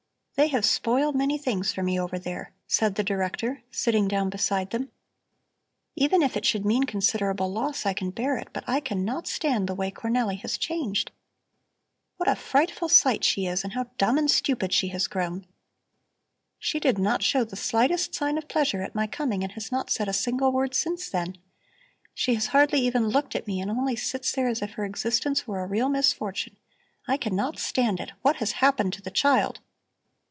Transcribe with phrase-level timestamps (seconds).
[0.35, 4.71] "They have spoiled many things for me over there," said the Director, sitting down beside
[4.71, 4.89] them.
[5.95, 9.67] "Even if it should mean considerable loss, I can bear it, but I cannot stand
[9.67, 11.11] the way Cornelli has changed.
[12.17, 15.45] What a frightful sight she is, and how dumb and stupid she has grown.
[16.57, 19.91] She did not show the slightest sign of pleasure at my coming and has not
[19.91, 21.37] said a single word since then.
[22.15, 25.45] She has hardly even looked at me and only sits there as if her existence
[25.45, 26.55] were a real misfortune
[27.07, 28.13] I cannot stand it.
[28.23, 29.59] What has happened to the child?"